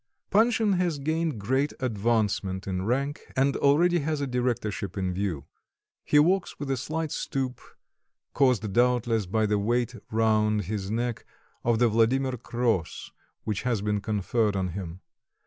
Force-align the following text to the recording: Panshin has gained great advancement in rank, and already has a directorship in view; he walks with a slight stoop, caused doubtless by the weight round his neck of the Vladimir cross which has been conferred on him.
Panshin 0.31 0.77
has 0.77 0.97
gained 0.97 1.39
great 1.39 1.73
advancement 1.79 2.65
in 2.65 2.85
rank, 2.85 3.31
and 3.35 3.55
already 3.57 3.99
has 3.99 4.19
a 4.19 4.25
directorship 4.25 4.97
in 4.97 5.13
view; 5.13 5.45
he 6.03 6.17
walks 6.17 6.57
with 6.57 6.71
a 6.71 6.75
slight 6.77 7.11
stoop, 7.11 7.61
caused 8.33 8.73
doubtless 8.73 9.27
by 9.27 9.45
the 9.45 9.59
weight 9.59 9.93
round 10.09 10.63
his 10.63 10.89
neck 10.89 11.23
of 11.63 11.77
the 11.77 11.87
Vladimir 11.87 12.35
cross 12.35 13.11
which 13.43 13.61
has 13.61 13.83
been 13.83 14.01
conferred 14.01 14.55
on 14.55 14.69
him. 14.69 15.01